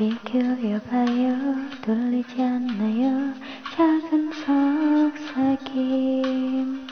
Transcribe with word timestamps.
귀 0.00 0.16
기울여봐요. 0.24 1.36
돌리지 1.82 2.42
않나요? 2.42 3.34
작은 3.76 4.32
속삭임. 5.52 6.86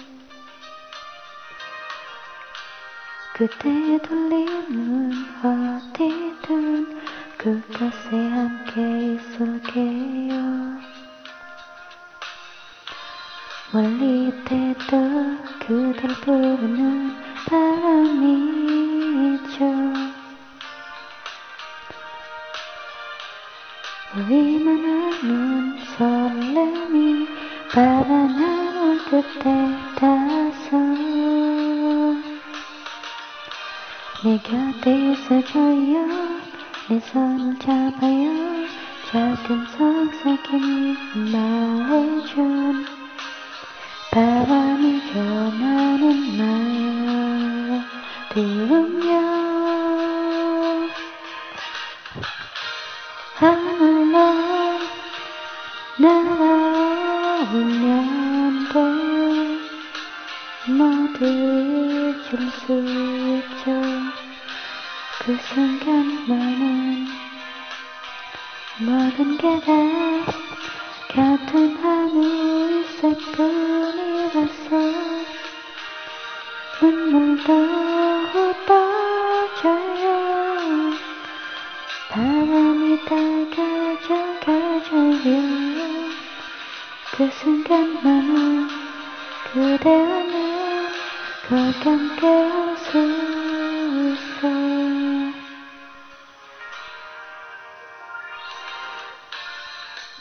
그대의 3.32 3.98
돌리는 4.00 5.10
어디든 5.42 7.00
그곳에 7.38 8.29
함께 8.29 9.15
있을게요. 9.15 10.37
멀리 13.73 14.29
있대도 14.29 15.38
그댈 15.66 16.09
부르는 16.20 17.16
바람이 17.46 18.67
우리만 24.28 24.84
아는 24.84 25.78
설렘이 25.96 27.27
바라나올 27.73 28.98
그때 29.09 29.45
닿아서 29.96 30.77
내 34.23 34.38
곁에 34.42 35.12
있어줘요. 35.12 36.06
내 36.91 37.01
손을 37.01 37.59
잡아요. 37.59 38.66
작은 39.10 39.66
속삭임이 39.78 40.96
말해준 41.32 42.84
바람이 44.10 44.87
수 62.69 62.74
있죠 62.74 63.65
그 65.21 65.34
순간만은 65.41 67.06
모든 68.81 69.38
게다 69.38 69.72
같은 71.09 71.77
하늘색 71.78 73.16
뿐이라서 73.33 74.69
눈물도 76.83 77.53
흩어져요. 79.55 79.72
바람이 82.11 83.05
다가져 83.06 84.09
가져요. 84.44 85.39
그 87.16 87.31
순간만은 87.31 88.69
그대와는 89.55 90.59
꼭 91.49 91.56
함께 91.87 92.57
있어 92.88 94.48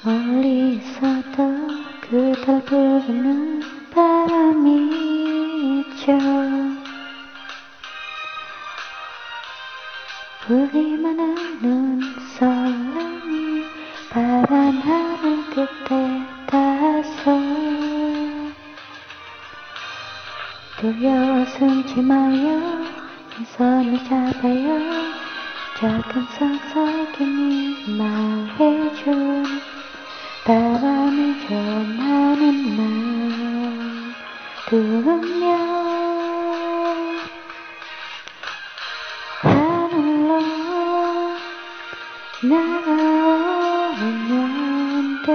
멀리 0.04 0.76
부르는 2.66 3.62
바람이 3.92 4.88
설렘이 12.38 13.64
바람 14.10 14.80
하늘 14.80 15.50
끝에 15.50 16.37
두려워 20.88 21.44
숨지 21.48 22.02
마요. 22.02 22.80
내 23.38 23.44
손을 23.58 24.00
잡아요. 24.06 24.80
작은 25.78 26.26
속삭임이 26.40 27.98
말해준 27.98 29.44
바람이 30.46 31.46
전하는 31.46 32.78
말. 32.78 32.80
들으며 34.70 35.46
하늘로 39.42 40.40
날아오면 42.44 43.66
돼 45.26 45.28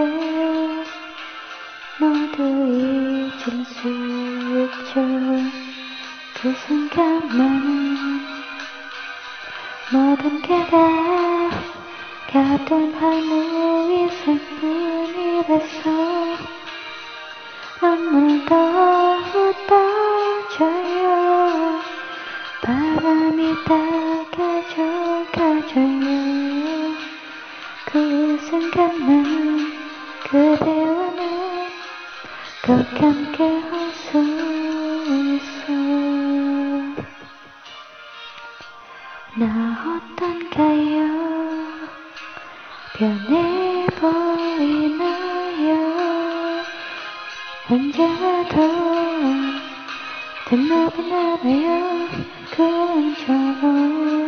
모두 2.01 2.43
잊을 2.43 3.65
수 3.67 4.02
그 6.43 6.53
순간만은 6.67 7.97
모든 9.93 10.43
게다 10.43 10.77
같은 12.27 12.93
하늘의 12.95 14.09
색뿐이라서 14.25 15.91
눈물도 17.81 18.57
흩어져요. 20.59 21.81
바람이 22.61 23.55
다 23.65 23.77
가져 24.33 24.83
가져요. 25.31 26.11
그 27.87 27.95
순간만은 28.51 29.73
그대와는 30.29 31.21
꼭 32.67 32.73
함께 33.01 33.82
나 39.35 39.47
어떤가요? 39.97 41.09
변해 42.93 43.87
보이나요? 43.99 45.79
언제라도 47.71 48.57
등록이 50.51 51.09
나가요 51.09 52.09
그림처럼 52.51 54.22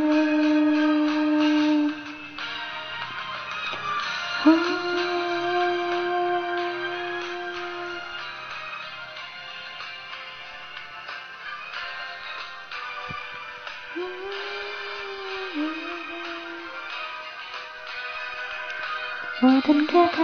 모든 19.40 19.86
게다 19.86 20.22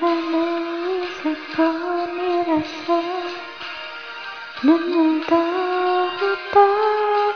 하늘의 0.00 1.08
색뿐이라서 1.22 2.86
눈물도 4.62 5.34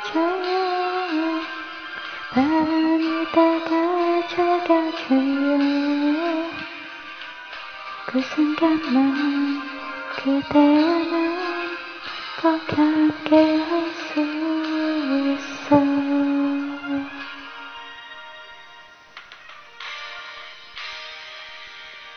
흩어져요. 0.04 0.54
바람이 2.30 3.06
다가져가줘요. 3.32 4.78
그 8.06 8.20
순간만 8.22 9.62
그대와는 10.16 11.14
꼭 12.40 12.78
함께 12.78 13.34
할수 13.56 13.87
있어 13.87 13.87